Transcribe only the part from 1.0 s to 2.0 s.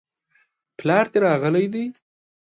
دي راغلی دی؟